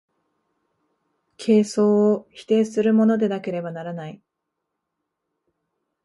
[1.37, 4.19] 形相を否定するものでなければならない。